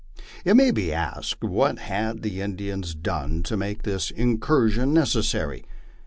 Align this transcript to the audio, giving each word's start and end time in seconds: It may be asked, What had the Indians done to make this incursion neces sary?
It 0.43 0.55
may 0.55 0.71
be 0.71 0.91
asked, 0.91 1.43
What 1.43 1.77
had 1.77 2.23
the 2.23 2.41
Indians 2.41 2.95
done 2.95 3.43
to 3.43 3.55
make 3.55 3.83
this 3.83 4.09
incursion 4.09 4.95
neces 4.95 5.25
sary? 5.25 5.63